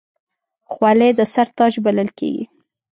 [0.71, 2.43] خولۍ د سر تاج بلل کېږي.